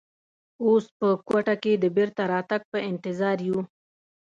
[0.65, 3.59] اوس په کوټه کې د بېرته تګ په انتظار یو.